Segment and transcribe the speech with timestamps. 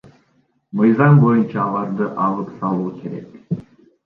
[0.79, 3.63] Мыйзам боюнча аларды алып салуу керек.